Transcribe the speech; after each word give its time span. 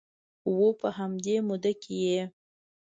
و 0.55 0.57
په 0.79 0.89
همدې 0.97 1.35
موده 1.47 1.73
کې 1.81 1.95
یې 2.07 2.21